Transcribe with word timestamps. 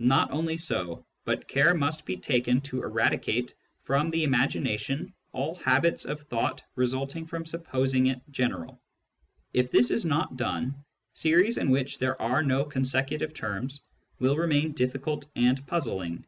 Not 0.00 0.32
only 0.32 0.56
so, 0.56 1.06
but 1.24 1.46
care 1.46 1.74
must 1.74 2.04
be 2.04 2.16
taken 2.16 2.60
to 2.62 2.82
eradicate 2.82 3.54
from 3.84 4.10
the 4.10 4.24
imagination 4.24 5.14
all 5.30 5.54
habits 5.54 6.04
of 6.04 6.22
thought 6.22 6.64
resulting 6.74 7.24
from 7.24 7.46
supposing 7.46 8.06
it 8.06 8.20
general. 8.32 8.82
If 9.54 9.70
this 9.70 9.92
is 9.92 10.04
not 10.04 10.36
done, 10.36 10.74
series 11.14 11.56
in 11.56 11.70
which 11.70 12.00
there 12.00 12.20
are 12.20 12.42
no 12.42 12.64
consecutive 12.64 13.32
terms 13.32 13.82
will 14.18 14.36
remain 14.36 14.72
difficult 14.72 15.26
and 15.36 15.64
puzzling. 15.68 16.24